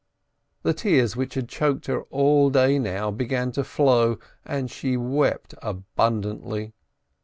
The 0.63 0.73
tears 0.73 1.15
which 1.15 1.35
had 1.35 1.47
choked 1.47 1.85
her 1.85 2.01
all 2.09 2.49
day 2.49 2.79
now 2.79 3.11
began 3.11 3.51
to 3.51 3.63
flow, 3.63 4.17
and 4.43 4.71
she 4.71 4.97
wept 4.97 5.53
abundantly. 5.61 6.73